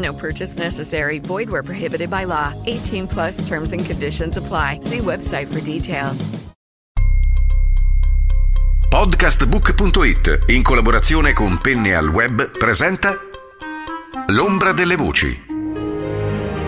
[0.00, 1.18] No purchase necessary.
[1.18, 2.52] Void where prohibited by law.
[2.66, 4.80] 18 plus terms and conditions apply.
[4.82, 6.30] See website for details.
[8.90, 13.16] Podcastbook.it, in collaborazione con Penne al Web, presenta
[14.26, 15.44] L'ombra delle voci.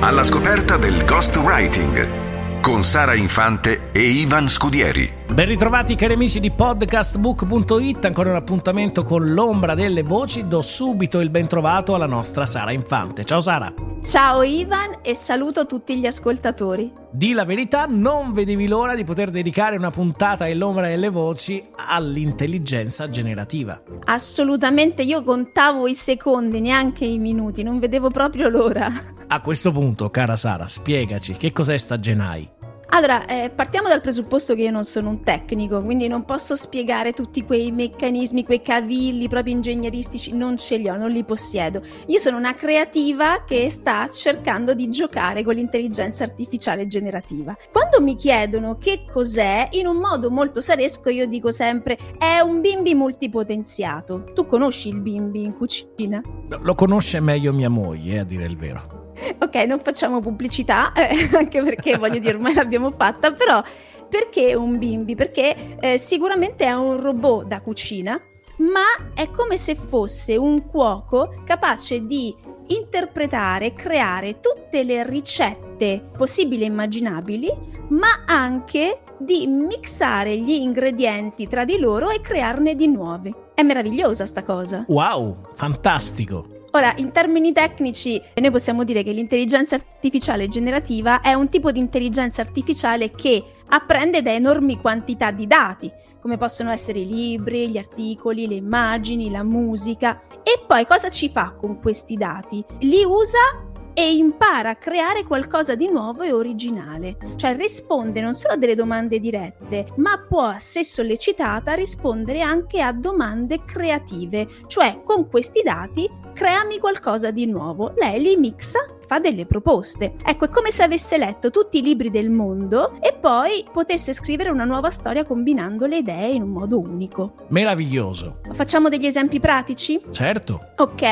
[0.00, 5.22] Alla scoperta del ghostwriting con Sara Infante e Ivan Scudieri.
[5.33, 11.20] Ben ritrovati cari amici di podcastbook.it, ancora un appuntamento con l'ombra delle voci, do subito
[11.20, 13.25] il ben trovato alla nostra Sara Infante.
[13.25, 13.72] Ciao Sara!
[14.05, 16.92] Ciao Ivan e saluto tutti gli ascoltatori.
[17.10, 23.08] Di la verità, non vedevi l'ora di poter dedicare una puntata dell'ombra delle voci all'intelligenza
[23.08, 23.80] generativa.
[24.05, 28.92] Assolutamente, io contavo i secondi, neanche i minuti, non vedevo proprio l'ora.
[29.28, 32.60] A questo punto, cara Sara, spiegaci che cos'è sta Genai?
[32.94, 37.14] Allora, eh, partiamo dal presupposto che io non sono un tecnico, quindi non posso spiegare
[37.14, 41.80] tutti quei meccanismi, quei cavilli proprio ingegneristici, non ce li ho, non li possiedo.
[42.08, 47.56] Io sono una creativa che sta cercando di giocare con l'intelligenza artificiale generativa.
[47.72, 52.60] Quando mi chiedono che cos'è, in un modo molto saresco io dico sempre è un
[52.60, 54.24] bimbi multipotenziato.
[54.34, 56.20] Tu conosci il bimbi in cucina?
[56.60, 59.01] Lo conosce meglio mia moglie, a dire il vero.
[59.38, 63.62] Ok, non facciamo pubblicità, eh, anche perché voglio dire, ormai l'abbiamo fatta, però
[64.09, 65.15] perché un bimbi?
[65.15, 68.21] Perché eh, sicuramente è un robot da cucina,
[68.59, 72.34] ma è come se fosse un cuoco capace di
[72.69, 77.50] interpretare creare tutte le ricette possibili e immaginabili,
[77.88, 83.34] ma anche di mixare gli ingredienti tra di loro e crearne di nuovi.
[83.55, 84.84] È meravigliosa sta cosa.
[84.88, 86.51] Wow, fantastico.
[86.75, 91.78] Ora, in termini tecnici, noi possiamo dire che l'intelligenza artificiale generativa è un tipo di
[91.78, 97.77] intelligenza artificiale che apprende da enormi quantità di dati, come possono essere i libri, gli
[97.77, 100.22] articoli, le immagini, la musica.
[100.43, 102.65] E poi cosa ci fa con questi dati?
[102.81, 107.16] Li usa e impara a creare qualcosa di nuovo e originale.
[107.36, 112.92] Cioè risponde non solo a delle domande dirette, ma può, se sollecitata, rispondere anche a
[112.92, 114.47] domande creative.
[114.66, 117.92] Cioè con questi dati creami qualcosa di nuovo.
[117.97, 120.15] Lei li mixa fa delle proposte.
[120.25, 124.49] Ecco, è come se avesse letto tutti i libri del mondo e poi potesse scrivere
[124.49, 127.34] una nuova storia combinando le idee in un modo unico.
[127.49, 128.39] Meraviglioso.
[128.53, 130.00] Facciamo degli esempi pratici?
[130.11, 130.69] Certo.
[130.78, 131.03] Ok,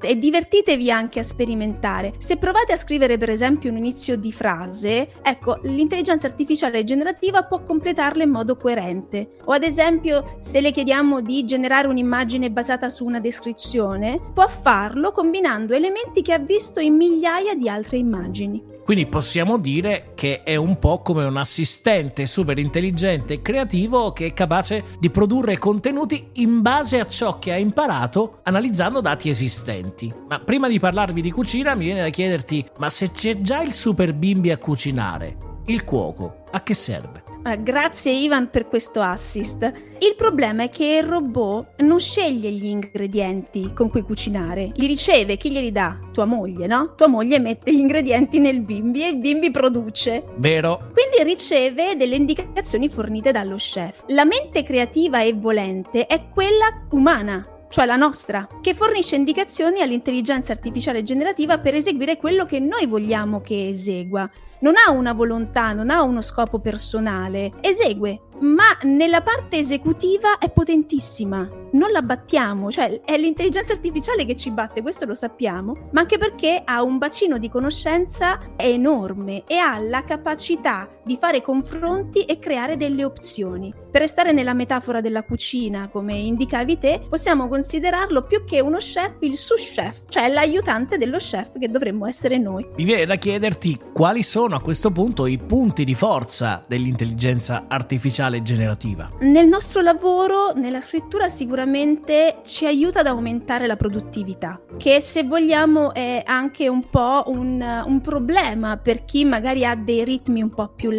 [0.00, 2.14] e divertitevi anche a sperimentare.
[2.18, 7.62] Se provate a scrivere per esempio un inizio di frase, ecco, l'intelligenza artificiale generativa può
[7.62, 9.36] completarla in modo coerente.
[9.44, 15.12] O ad esempio, se le chiediamo di generare un'immagine basata su una descrizione, può farlo
[15.12, 18.62] combinando elementi che ha visto in migliaia migliaia di altre immagini.
[18.84, 24.26] Quindi possiamo dire che è un po' come un assistente super intelligente e creativo che
[24.26, 30.12] è capace di produrre contenuti in base a ciò che ha imparato analizzando dati esistenti.
[30.28, 33.72] Ma prima di parlarvi di cucina mi viene da chiederti, ma se c'è già il
[33.72, 35.36] super bimbi a cucinare,
[35.66, 37.29] il cuoco, a che serve?
[37.42, 39.62] Eh, grazie Ivan per questo assist.
[39.98, 45.36] Il problema è che il robot non sceglie gli ingredienti con cui cucinare, li riceve,
[45.36, 45.98] chi glieli dà?
[46.12, 46.94] Tua moglie, no?
[46.96, 50.24] Tua moglie mette gli ingredienti nel bimbi e il bimbi produce.
[50.36, 50.90] Vero.
[50.92, 54.04] Quindi riceve delle indicazioni fornite dallo chef.
[54.08, 60.52] La mente creativa e volente è quella umana, cioè la nostra, che fornisce indicazioni all'intelligenza
[60.52, 64.28] artificiale generativa per eseguire quello che noi vogliamo che esegua.
[64.62, 70.50] Non ha una volontà, non ha uno scopo personale, esegue, ma nella parte esecutiva è
[70.50, 71.48] potentissima.
[71.72, 76.18] Non la battiamo, cioè è l'intelligenza artificiale che ci batte, questo lo sappiamo, ma anche
[76.18, 82.38] perché ha un bacino di conoscenza enorme e ha la capacità di fare confronti e
[82.38, 83.74] creare delle opzioni.
[83.90, 89.14] Per restare nella metafora della cucina, come indicavi te, possiamo considerarlo più che uno chef
[89.22, 92.64] il sous chef, cioè l'aiutante dello chef che dovremmo essere noi.
[92.76, 98.42] Mi viene da chiederti quali sono a questo punto i punti di forza dell'intelligenza artificiale
[98.42, 99.08] generativa.
[99.18, 105.92] Nel nostro lavoro, nella scrittura sicuramente ci aiuta ad aumentare la produttività, che se vogliamo
[105.92, 110.68] è anche un po' un, un problema per chi magari ha dei ritmi un po'
[110.68, 110.98] più lenti.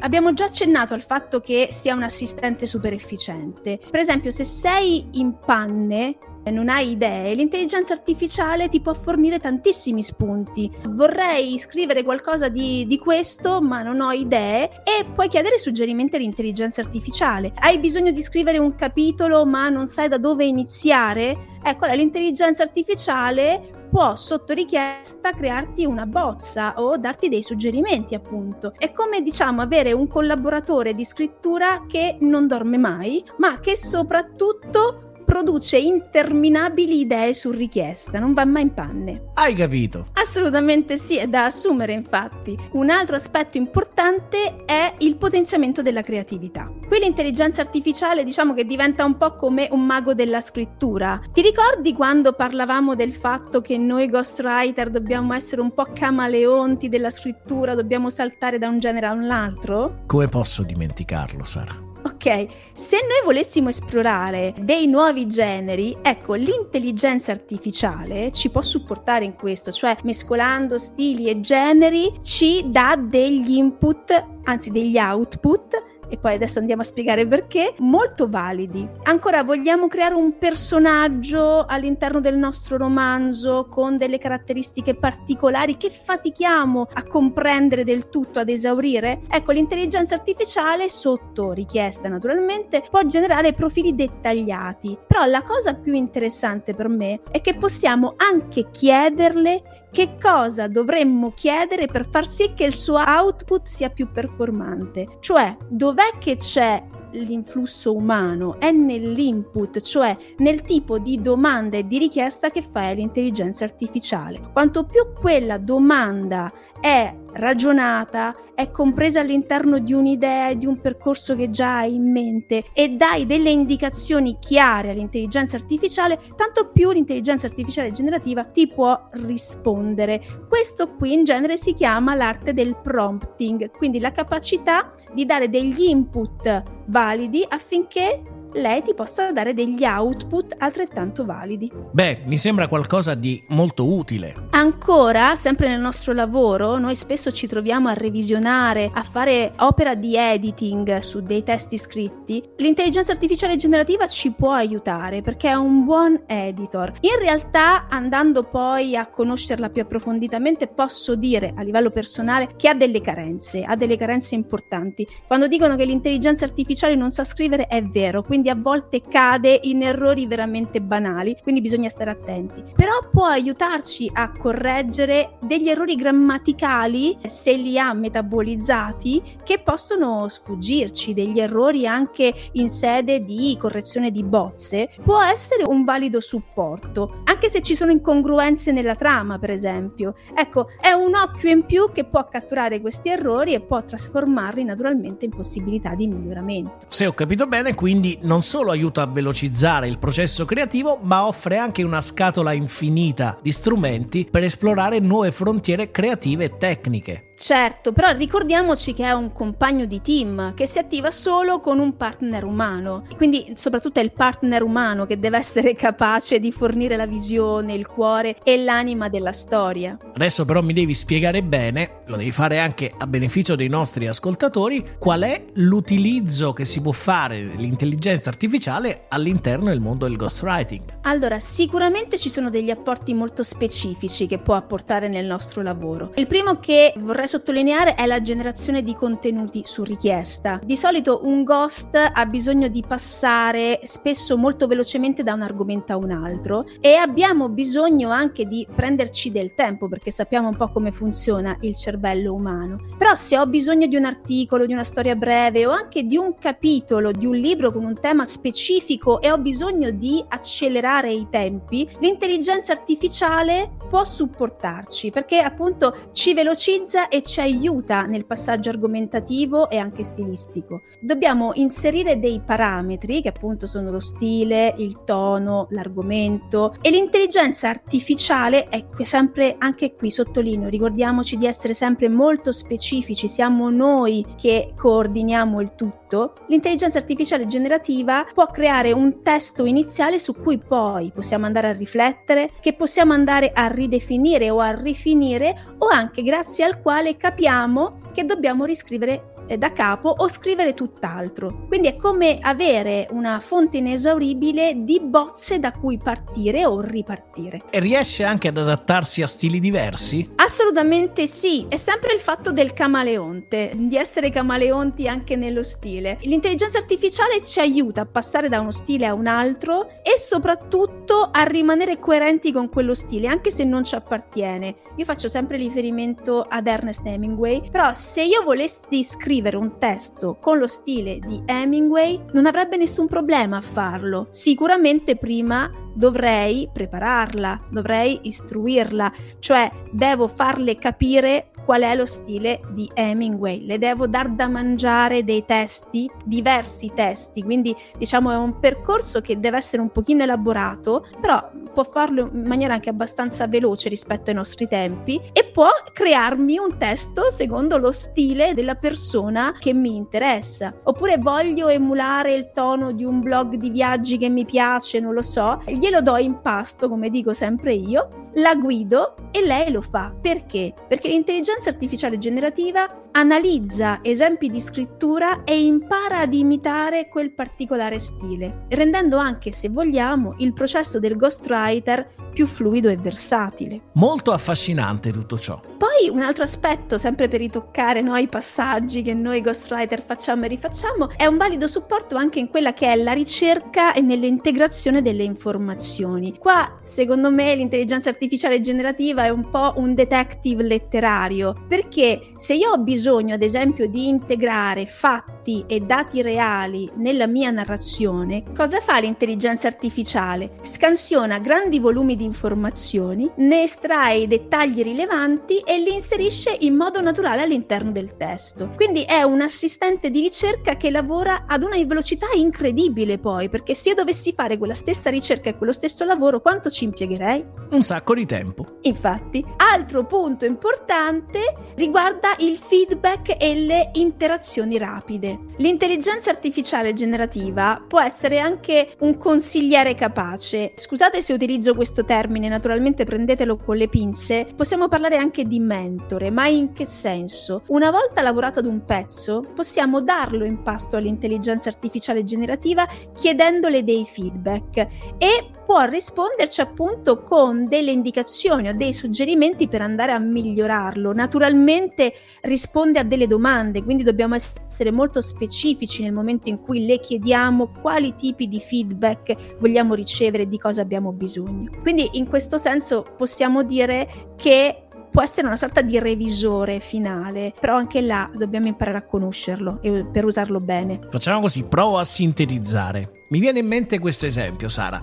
[0.00, 3.78] Abbiamo già accennato al fatto che sia un assistente super efficiente.
[3.90, 6.18] Per esempio, se sei in panne,
[6.50, 10.70] non hai idee, l'intelligenza artificiale ti può fornire tantissimi spunti.
[10.88, 16.80] Vorrei scrivere qualcosa di, di, questo, ma non ho idee, e puoi chiedere suggerimenti all'intelligenza
[16.80, 17.52] artificiale.
[17.58, 21.54] Hai bisogno di scrivere un capitolo, ma non sai da dove iniziare?
[21.62, 28.72] Ecco, l'intelligenza artificiale può sotto richiesta crearti una bozza o darti dei suggerimenti appunto.
[28.76, 35.05] È come diciamo avere un collaboratore di scrittura che non dorme mai, ma che soprattutto
[35.26, 39.24] produce interminabili idee su richiesta, non va mai in panne.
[39.34, 40.06] Hai capito?
[40.14, 42.56] Assolutamente sì, è da assumere infatti.
[42.72, 46.70] Un altro aspetto importante è il potenziamento della creatività.
[46.86, 51.20] Qui l'intelligenza artificiale diciamo che diventa un po' come un mago della scrittura.
[51.32, 57.10] Ti ricordi quando parlavamo del fatto che noi ghostwriter dobbiamo essere un po' camaleonti della
[57.10, 60.02] scrittura, dobbiamo saltare da un genere a un altro?
[60.06, 61.85] Come posso dimenticarlo, Sara?
[62.06, 69.34] Ok, se noi volessimo esplorare dei nuovi generi, ecco, l'intelligenza artificiale ci può supportare in
[69.34, 76.34] questo, cioè mescolando stili e generi ci dà degli input, anzi degli output e poi
[76.34, 78.88] adesso andiamo a spiegare perché, molto validi.
[79.04, 86.88] Ancora, vogliamo creare un personaggio all'interno del nostro romanzo con delle caratteristiche particolari che fatichiamo
[86.92, 89.20] a comprendere del tutto, ad esaurire?
[89.28, 94.96] Ecco, l'intelligenza artificiale, sotto richiesta naturalmente, può generare profili dettagliati.
[95.06, 101.32] Però la cosa più interessante per me è che possiamo anche chiederle che cosa dovremmo
[101.34, 105.16] chiedere per far sì che il suo output sia più performante.
[105.20, 106.82] Cioè, dov'è che c'è
[107.16, 113.64] l'influsso umano è nell'input, cioè nel tipo di domanda e di richiesta che fai all'intelligenza
[113.64, 114.40] artificiale.
[114.52, 121.34] Quanto più quella domanda è ragionata, è compresa all'interno di un'idea e di un percorso
[121.34, 127.46] che già hai in mente e dai delle indicazioni chiare all'intelligenza artificiale, tanto più l'intelligenza
[127.46, 130.22] artificiale generativa ti può rispondere.
[130.48, 135.82] Questo qui in genere si chiama l'arte del prompting, quindi la capacità di dare degli
[135.82, 141.70] input validi affinché lei ti possa dare degli output altrettanto validi.
[141.92, 144.34] Beh, mi sembra qualcosa di molto utile.
[144.50, 150.16] Ancora, sempre nel nostro lavoro, noi spesso ci troviamo a revisionare, a fare opera di
[150.16, 152.42] editing su dei testi scritti.
[152.56, 156.92] L'intelligenza artificiale generativa ci può aiutare perché è un buon editor.
[157.00, 162.74] In realtà, andando poi a conoscerla più approfonditamente, posso dire a livello personale che ha
[162.74, 165.06] delle carenze, ha delle carenze importanti.
[165.26, 169.58] Quando dicono che l'intelligenza artificiale non sa scrivere è vero, quindi quindi a volte cade
[169.64, 172.62] in errori veramente banali, quindi bisogna stare attenti.
[172.74, 181.14] Però può aiutarci a correggere degli errori grammaticali se li ha metabolizzati che possono sfuggirci,
[181.14, 187.48] degli errori anche in sede di correzione di bozze, può essere un valido supporto, anche
[187.48, 190.14] se ci sono incongruenze nella trama, per esempio.
[190.34, 195.24] Ecco, è un occhio in più che può catturare questi errori e può trasformarli naturalmente
[195.24, 196.86] in possibilità di miglioramento.
[196.86, 201.56] Se ho capito bene, quindi non solo aiuta a velocizzare il processo creativo, ma offre
[201.56, 207.25] anche una scatola infinita di strumenti per esplorare nuove frontiere creative e tecniche.
[207.38, 211.96] Certo, però ricordiamoci che è un compagno di team che si attiva solo con un
[211.96, 213.04] partner umano.
[213.16, 217.86] Quindi soprattutto è il partner umano che deve essere capace di fornire la visione, il
[217.86, 219.98] cuore e l'anima della storia.
[220.14, 224.96] Adesso però mi devi spiegare bene, lo devi fare anche a beneficio dei nostri ascoltatori,
[224.98, 231.00] qual è l'utilizzo che si può fare dell'intelligenza artificiale all'interno del mondo del ghostwriting.
[231.02, 236.12] Allora, sicuramente ci sono degli apporti molto specifici che può apportare nel nostro lavoro.
[236.14, 240.60] Il primo che vorrei vorrei sottolineare è la generazione di contenuti su richiesta.
[240.62, 245.96] Di solito un ghost ha bisogno di passare spesso molto velocemente da un argomento a
[245.96, 250.92] un altro e abbiamo bisogno anche di prenderci del tempo perché sappiamo un po' come
[250.92, 252.78] funziona il cervello umano.
[252.96, 256.36] Però se ho bisogno di un articolo, di una storia breve o anche di un
[256.38, 261.88] capitolo di un libro con un tema specifico e ho bisogno di accelerare i tempi,
[261.98, 269.70] l'intelligenza artificiale può supportarci perché appunto ci velocizza e e ci aiuta nel passaggio argomentativo
[269.70, 270.82] e anche stilistico.
[271.00, 278.68] Dobbiamo inserire dei parametri che appunto sono lo stile, il tono, l'argomento e l'intelligenza artificiale
[278.68, 285.60] è sempre anche qui sottolineo, ricordiamoci di essere sempre molto specifici, siamo noi che coordiniamo
[285.60, 286.34] il tutto.
[286.48, 292.50] L'intelligenza artificiale generativa può creare un testo iniziale su cui poi possiamo andare a riflettere,
[292.60, 298.24] che possiamo andare a ridefinire o a rifinire o anche grazie al quale capiamo che
[298.24, 301.66] dobbiamo riscrivere eh, da capo o scrivere tutt'altro.
[301.68, 307.60] Quindi è come avere una fonte inesauribile di bozze da cui partire o ripartire.
[307.68, 310.32] E riesce anche ad adattarsi a stili diversi?
[310.36, 316.16] Assolutamente sì, è sempre il fatto del camaleonte, di essere camaleonti anche nello stile.
[316.22, 321.42] L'intelligenza artificiale ci aiuta a passare da uno stile a un altro e soprattutto a
[321.42, 324.74] rimanere coerenti con quello stile, anche se non ci appartiene.
[324.96, 330.58] Io faccio sempre riferimento ad Ernest Hemingway, però se io volessi scrivere un testo con
[330.58, 334.28] lo stile di Hemingway non avrebbe nessun problema a farlo.
[334.30, 342.88] Sicuramente prima dovrei prepararla, dovrei istruirla, cioè devo farle capire qual è lo stile di
[342.94, 349.20] Hemingway, le devo dar da mangiare dei testi, diversi testi, quindi diciamo è un percorso
[349.20, 354.30] che deve essere un pochino elaborato, però può farlo in maniera anche abbastanza veloce rispetto
[354.30, 359.96] ai nostri tempi e può crearmi un testo secondo lo stile della persona che mi
[359.96, 360.72] interessa.
[360.84, 365.22] Oppure voglio emulare il tono di un blog di viaggi che mi piace, non lo
[365.22, 370.12] so, glielo do in pasto, come dico sempre io, la guido e lei lo fa.
[370.20, 370.74] Perché?
[370.88, 378.66] Perché l'intelligenza artificiale generativa analizza esempi di scrittura e impara ad imitare quel particolare stile,
[378.68, 383.80] rendendo anche, se vogliamo, il processo del ghostwriter più fluido e versatile.
[383.94, 385.58] Molto affascinante tutto ciò.
[385.78, 390.48] Poi un altro aspetto, sempre per ritoccare no, i passaggi che noi ghostwriter facciamo e
[390.48, 395.22] rifacciamo, è un valido supporto anche in quella che è la ricerca e nell'integrazione delle
[395.22, 396.36] informazioni.
[396.36, 398.25] Qua, secondo me, l'intelligenza artificiale
[398.60, 404.08] generativa è un po' un detective letterario, perché se io ho bisogno, ad esempio, di
[404.08, 410.54] integrare fatti e dati reali nella mia narrazione, cosa fa l'intelligenza artificiale?
[410.62, 417.00] Scansiona grandi volumi di informazioni, ne estrae i dettagli rilevanti e li inserisce in modo
[417.00, 418.70] naturale all'interno del testo.
[418.74, 423.90] Quindi è un assistente di ricerca che lavora ad una velocità incredibile poi, perché se
[423.90, 427.44] io dovessi fare quella stessa ricerca e quello stesso lavoro, quanto ci impiegherei?
[427.70, 428.78] Un sacco di tempo.
[428.82, 435.38] Infatti, altro punto importante riguarda il feedback e le interazioni rapide.
[435.58, 440.72] L'intelligenza artificiale generativa può essere anche un consigliere capace.
[440.74, 446.30] Scusate se utilizzo questo termine, naturalmente prendetelo con le pinze, possiamo parlare anche di mentore,
[446.30, 447.62] ma in che senso?
[447.68, 454.04] Una volta lavorato ad un pezzo, possiamo darlo in pasto all'intelligenza artificiale generativa chiedendole dei
[454.04, 454.76] feedback
[455.18, 461.12] e può risponderci appunto con delle indicazioni o dei suggerimenti per andare a migliorarlo.
[461.12, 467.00] Naturalmente risponde a delle domande, quindi dobbiamo essere molto specifici nel momento in cui le
[467.00, 471.70] chiediamo quali tipi di feedback vogliamo ricevere di cosa abbiamo bisogno.
[471.82, 474.86] Quindi in questo senso possiamo dire che
[475.16, 480.04] può essere una sorta di revisore finale, però anche là dobbiamo imparare a conoscerlo e
[480.04, 481.00] per usarlo bene.
[481.10, 483.10] Facciamo così, provo a sintetizzare.
[483.30, 485.02] Mi viene in mente questo esempio, Sara.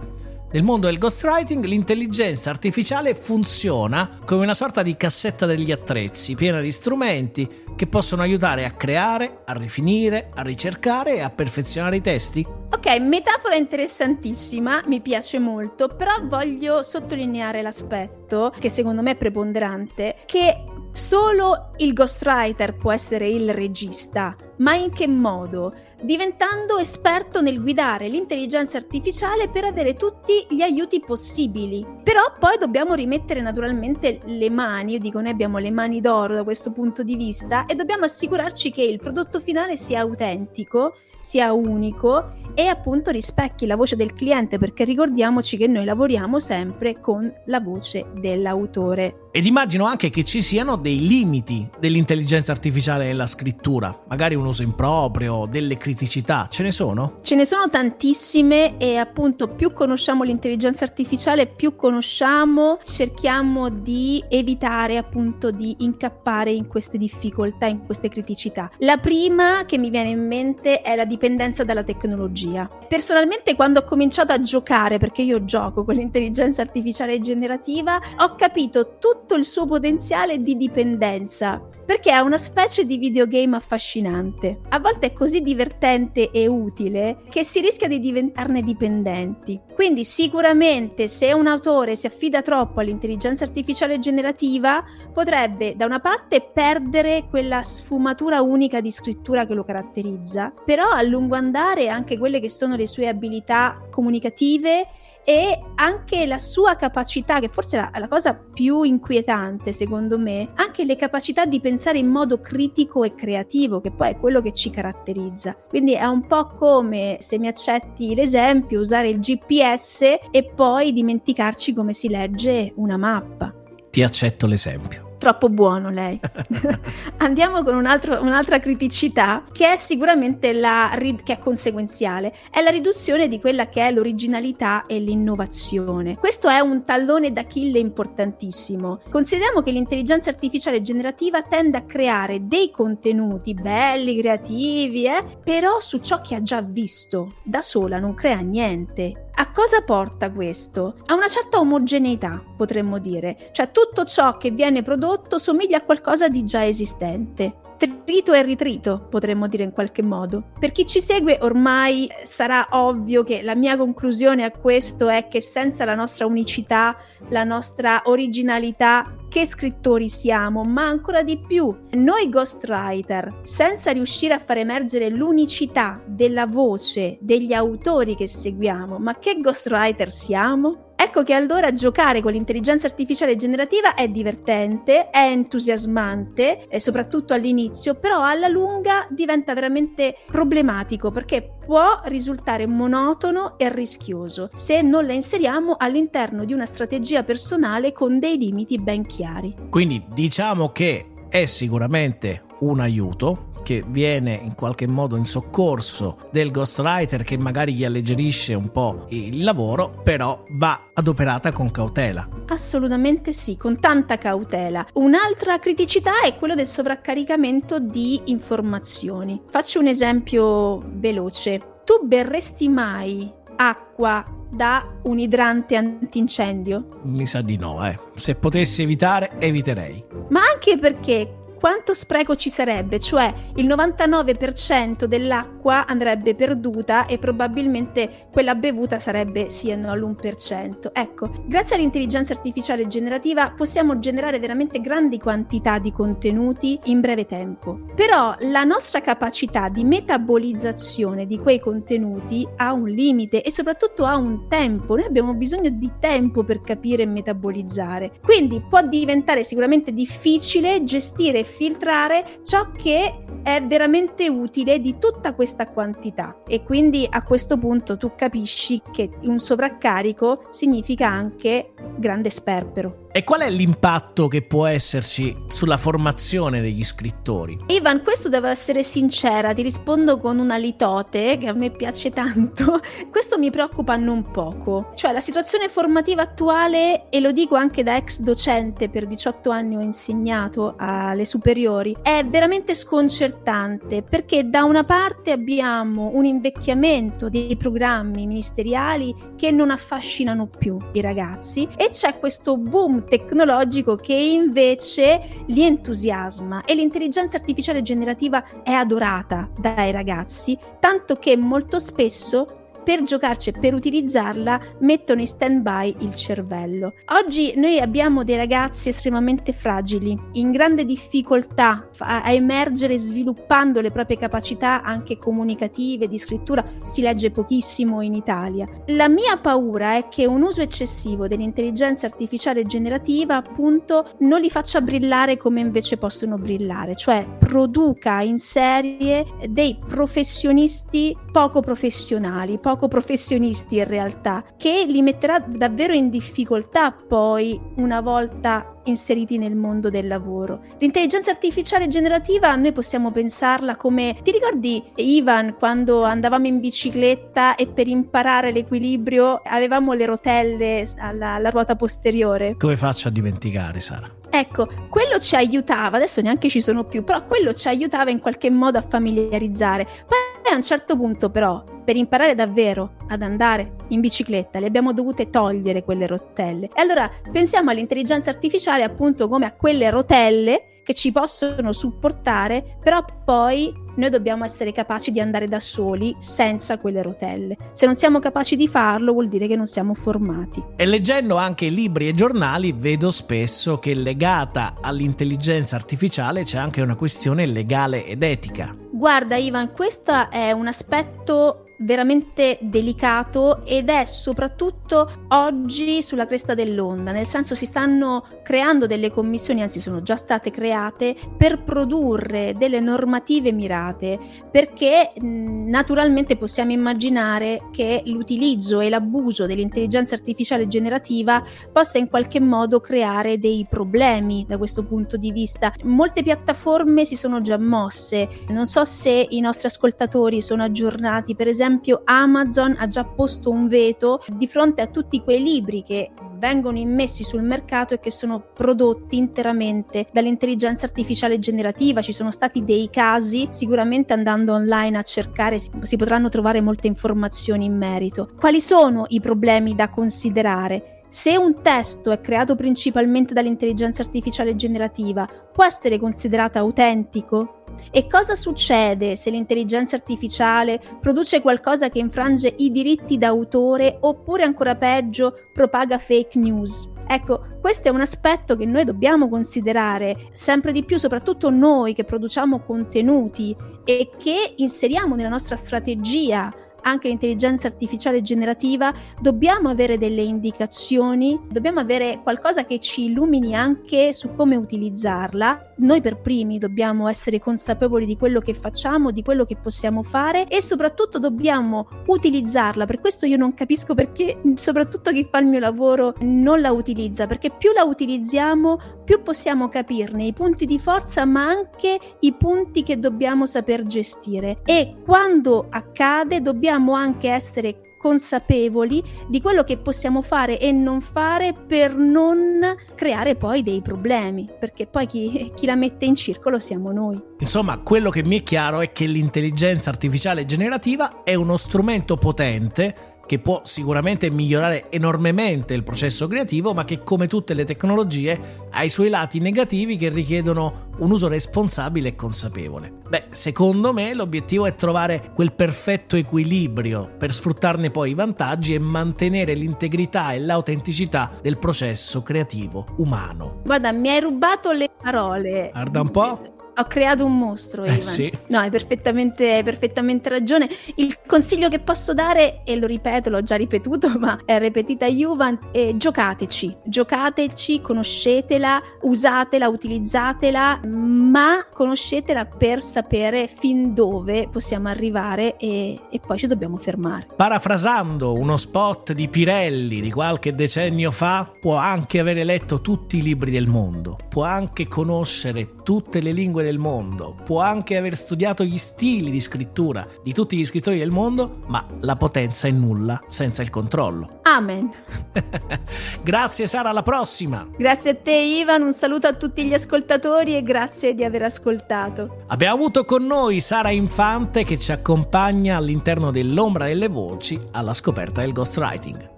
[0.53, 6.61] Nel mondo del ghostwriting l'intelligenza artificiale funziona come una sorta di cassetta degli attrezzi, piena
[6.61, 12.01] di strumenti che possono aiutare a creare, a rifinire, a ricercare e a perfezionare i
[12.01, 12.45] testi.
[12.69, 20.17] Ok, metafora interessantissima, mi piace molto, però voglio sottolineare l'aspetto, che secondo me è preponderante,
[20.27, 20.55] che
[20.95, 25.75] Solo il ghostwriter può essere il regista, ma in che modo?
[26.01, 31.85] Diventando esperto nel guidare l'intelligenza artificiale per avere tutti gli aiuti possibili.
[32.01, 36.43] Però poi dobbiamo rimettere naturalmente le mani, io dico noi abbiamo le mani d'oro da
[36.43, 42.33] questo punto di vista e dobbiamo assicurarci che il prodotto finale sia autentico sia unico
[42.53, 47.61] e appunto rispecchi la voce del cliente perché ricordiamoci che noi lavoriamo sempre con la
[47.61, 49.22] voce dell'autore.
[49.35, 54.61] Ed immagino anche che ci siano dei limiti dell'intelligenza artificiale nella scrittura, magari un uso
[54.61, 57.17] improprio, delle criticità, ce ne sono?
[57.23, 64.97] Ce ne sono tantissime e appunto più conosciamo l'intelligenza artificiale, più conosciamo, cerchiamo di evitare
[64.97, 68.69] appunto di incappare in queste difficoltà, in queste criticità.
[68.81, 72.69] La prima che mi viene in mente è la dipendenza dalla tecnologia.
[72.87, 78.97] Personalmente quando ho cominciato a giocare, perché io gioco con l'intelligenza artificiale generativa, ho capito
[78.99, 84.59] tutto tutto il suo potenziale di dipendenza, perché è una specie di videogame affascinante.
[84.69, 89.59] A volte è così divertente e utile che si rischia di diventarne dipendenti.
[89.73, 96.41] Quindi sicuramente se un autore si affida troppo all'intelligenza artificiale generativa, potrebbe da una parte
[96.41, 102.41] perdere quella sfumatura unica di scrittura che lo caratterizza, però a lungo andare anche quelle
[102.41, 104.85] che sono le sue abilità comunicative
[105.25, 110.49] e anche la sua capacità, che forse è la, la, cosa più inquietante secondo me,
[110.55, 114.51] anche le capacità di pensare in modo critico e creativo, che poi è quello che
[114.51, 115.55] ci caratterizza.
[115.69, 120.01] Quindi è un po' come, se mi accetti l'esempio, usare il GPS
[120.31, 123.53] e poi dimenticarci come si legge una mappa.
[123.89, 125.12] Ti accetto l'esempio.
[125.23, 126.19] Troppo buono lei.
[127.19, 130.91] Andiamo con un altro, un'altra criticità che è sicuramente la
[131.23, 136.17] che è conseguenziale, è la riduzione di quella che è l'originalità e l'innovazione.
[136.17, 138.99] Questo è un tallone d'Achille importantissimo.
[139.09, 145.99] Consideriamo che l'intelligenza artificiale generativa tende a creare dei contenuti belli, creativi, eh, però su
[145.99, 147.35] ciò che ha già visto.
[147.43, 150.97] Da sola non crea niente a cosa porta questo?
[151.07, 156.27] A una certa omogeneità, potremmo dire, cioè tutto ciò che viene prodotto somiglia a qualcosa
[156.27, 157.55] di già esistente
[158.03, 160.51] trito e ritrito, potremmo dire in qualche modo.
[160.59, 165.41] Per chi ci segue ormai sarà ovvio che la mia conclusione a questo è che
[165.41, 166.95] senza la nostra unicità,
[167.29, 174.39] la nostra originalità, che scrittori siamo, ma ancora di più, noi ghostwriter, senza riuscire a
[174.39, 180.92] far emergere l'unicità della voce degli autori che seguiamo, ma che ghostwriter siamo?
[181.03, 187.95] Ecco che allora giocare con l'intelligenza artificiale generativa è divertente, è entusiasmante, e soprattutto all'inizio,
[187.95, 195.11] però alla lunga diventa veramente problematico perché può risultare monotono e rischioso se non la
[195.11, 199.53] inseriamo all'interno di una strategia personale con dei limiti ben chiari.
[199.69, 206.51] Quindi diciamo che è sicuramente un aiuto, che viene in qualche modo in soccorso del
[206.51, 212.27] ghostwriter che magari gli alleggerisce un po' il lavoro, però va adoperata con cautela.
[212.47, 214.85] Assolutamente sì, con tanta cautela.
[214.93, 219.41] Un'altra criticità è quello del sovraccaricamento di informazioni.
[219.49, 221.81] Faccio un esempio veloce.
[221.83, 226.99] Tu berresti mai acqua da un idrante antincendio?
[227.03, 227.97] Mi sa di no, eh.
[228.15, 230.03] Se potessi evitare, eviterei.
[230.29, 238.27] Ma anche perché quanto spreco ci sarebbe, cioè il 99% dell'acqua andrebbe perduta e probabilmente
[238.33, 240.89] quella bevuta sarebbe siano all'1%.
[240.91, 247.79] Ecco, grazie all'intelligenza artificiale generativa possiamo generare veramente grandi quantità di contenuti in breve tempo.
[247.95, 254.17] Però la nostra capacità di metabolizzazione di quei contenuti ha un limite e soprattutto ha
[254.17, 254.97] un tempo.
[254.97, 258.11] Noi abbiamo bisogno di tempo per capire e metabolizzare.
[258.21, 265.67] Quindi può diventare sicuramente difficile gestire filtrare ciò che è veramente utile di tutta questa
[265.67, 273.02] quantità e quindi a questo punto tu capisci che un sovraccarico significa anche grande sperpero.
[273.15, 277.59] E qual è l'impatto che può esserci sulla formazione degli scrittori?
[277.67, 282.79] Ivan, questo devo essere sincera, ti rispondo con una litote che a me piace tanto.
[283.11, 284.93] Questo mi preoccupa non poco.
[284.95, 289.75] Cioè la situazione formativa attuale, e lo dico anche da ex docente, per 18 anni
[289.75, 297.55] ho insegnato alle superiori, è veramente sconcertante perché da una parte abbiamo un invecchiamento dei
[297.57, 305.43] programmi ministeriali che non affascinano più i ragazzi e c'è questo boom tecnologico che invece
[305.47, 313.03] li entusiasma e l'intelligenza artificiale generativa è adorata dai ragazzi, tanto che molto spesso per
[313.03, 316.93] giocarci e per utilizzarla mettono in stand by il cervello.
[317.17, 324.17] Oggi noi abbiamo dei ragazzi estremamente fragili, in grande difficoltà a emergere sviluppando le proprie
[324.17, 328.67] capacità anche comunicative, di scrittura, si legge pochissimo in Italia.
[328.87, 334.81] La mia paura è che un uso eccessivo dell'intelligenza artificiale generativa appunto non li faccia
[334.81, 342.87] brillare come invece possono brillare, cioè produca in serie dei professionisti poco professionali, poco poco
[342.87, 349.91] professionisti in realtà, che li metterà davvero in difficoltà poi una volta inseriti nel mondo
[349.91, 350.61] del lavoro.
[350.79, 357.67] L'intelligenza artificiale generativa noi possiamo pensarla come ti ricordi Ivan quando andavamo in bicicletta e
[357.67, 362.55] per imparare l'equilibrio avevamo le rotelle alla, alla ruota posteriore?
[362.57, 364.09] Come faccio a dimenticare Sara?
[364.31, 368.49] Ecco, quello ci aiutava, adesso neanche ci sono più, però quello ci aiutava in qualche
[368.49, 369.85] modo a familiarizzare.
[370.07, 374.93] Poi a un certo punto però per imparare davvero ad andare in bicicletta le abbiamo
[374.93, 376.69] dovute togliere quelle rotelle.
[376.73, 383.03] E allora pensiamo all'intelligenza artificiale appunto come a quelle rotelle che ci possono supportare, però
[383.23, 387.57] poi noi dobbiamo essere capaci di andare da soli senza quelle rotelle.
[387.73, 390.61] Se non siamo capaci di farlo vuol dire che non siamo formati.
[390.75, 396.95] E leggendo anche libri e giornali vedo spesso che legata all'intelligenza artificiale c'è anche una
[396.95, 398.75] questione legale ed etica.
[398.91, 407.11] Guarda Ivan, questo è un aspetto veramente delicato ed è soprattutto oggi sulla cresta dell'onda,
[407.11, 412.79] nel senso si stanno creando delle commissioni, anzi sono già state create, per produrre delle
[412.79, 414.19] normative mirate,
[414.51, 422.79] perché naturalmente possiamo immaginare che l'utilizzo e l'abuso dell'intelligenza artificiale generativa possa in qualche modo
[422.79, 425.73] creare dei problemi da questo punto di vista.
[425.83, 431.47] Molte piattaforme si sono già mosse, non so se i nostri ascoltatori sono aggiornati, per
[431.47, 436.11] esempio esempio Amazon ha già posto un veto di fronte a tutti quei libri che
[436.37, 442.01] vengono immessi sul mercato e che sono prodotti interamente dall'intelligenza artificiale generativa.
[442.01, 447.65] Ci sono stati dei casi, sicuramente andando online a cercare si potranno trovare molte informazioni
[447.65, 448.29] in merito.
[448.37, 451.01] Quali sono i problemi da considerare?
[451.09, 457.62] Se un testo è creato principalmente dall'intelligenza artificiale generativa, può essere considerato autentico?
[457.91, 464.75] E cosa succede se l'intelligenza artificiale produce qualcosa che infrange i diritti d'autore oppure ancora
[464.75, 466.91] peggio propaga fake news?
[467.07, 472.05] Ecco, questo è un aspetto che noi dobbiamo considerare sempre di più, soprattutto noi che
[472.05, 476.51] produciamo contenuti e che inseriamo nella nostra strategia
[476.83, 484.13] anche l'intelligenza artificiale generativa, dobbiamo avere delle indicazioni, dobbiamo avere qualcosa che ci illumini anche
[484.13, 485.73] su come utilizzarla.
[485.77, 490.47] Noi per primi dobbiamo essere consapevoli di quello che facciamo, di quello che possiamo fare
[490.47, 492.85] e soprattutto dobbiamo utilizzarla.
[492.85, 497.27] Per questo io non capisco perché soprattutto chi fa il mio lavoro non la utilizza,
[497.27, 502.83] perché più la utilizziamo, più possiamo capirne i punti di forza, ma anche i punti
[502.83, 504.61] che dobbiamo saper gestire.
[504.65, 511.01] E quando accade dobbiamo dobbiamo anche essere consapevoli di quello che possiamo fare e non
[511.01, 512.59] fare per non
[512.95, 517.21] creare poi dei problemi, perché poi chi, chi, la mette in circolo siamo noi.
[517.39, 523.12] Insomma, quello che mi è chiaro è che l'intelligenza artificiale generativa è uno strumento potente
[523.25, 528.83] che può sicuramente migliorare enormemente il processo creativo, ma che come tutte le tecnologie ha
[528.83, 533.01] i suoi lati negativi che richiedono un uso responsabile e consapevole.
[533.07, 538.79] Beh, secondo me l'obiettivo è trovare quel perfetto equilibrio per sfruttarne poi i vantaggi e
[538.79, 543.61] mantenere l'integrità e l'autenticità del processo creativo umano.
[543.63, 545.69] Guarda, mi hai rubato le parole.
[545.71, 546.52] Guarda un po'.
[546.75, 547.97] Ho creato un mostro, eh, Ivan.
[547.97, 548.33] Eh sì.
[548.47, 550.67] No, hai perfettamente, hai perfettamente, ragione.
[550.95, 555.57] Il consiglio che posso dare, e lo ripeto, l'ho già ripetuto, ma è ripetita Juvan,
[555.71, 556.77] è giocateci.
[556.83, 566.37] Giocateci, conoscetela, usatela, utilizzatela, ma conoscetela per sapere fin dove possiamo arrivare e, e poi
[566.37, 567.27] ci dobbiamo fermare.
[567.35, 573.21] Parafrasando uno spot di Pirelli di qualche decennio fa, può anche avere letto tutti i
[573.21, 576.31] libri del mondo, può anche conoscere tutte le
[576.63, 580.97] lingue del mondo, può anche aver studiato gli stili di scrittura di tutti gli scrittori
[580.97, 584.39] del mondo, ma la potenza è nulla senza il controllo.
[584.43, 584.91] Amen.
[586.23, 587.67] grazie Sara, alla prossima.
[587.77, 592.43] Grazie a te Ivan, un saluto a tutti gli ascoltatori e grazie di aver ascoltato.
[592.47, 598.41] Abbiamo avuto con noi Sara Infante che ci accompagna all'interno dell'ombra delle voci alla scoperta
[598.41, 599.31] del ghostwriting.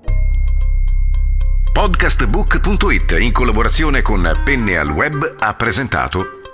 [1.74, 6.45] Podcastbook.it in collaborazione con Penne al Web ha presentato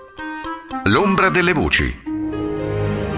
[0.86, 2.01] L'ombra delle voci.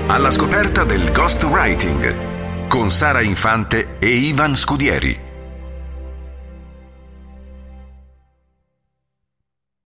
[0.07, 5.22] Alla scoperta del ghostwriting con Sara Infante e Ivan Scudieri.